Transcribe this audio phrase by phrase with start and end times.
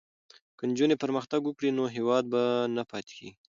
[0.57, 2.43] که نجونې پرمختګ وکړي نو هیواد به
[2.75, 3.31] نه پاتې کېږي.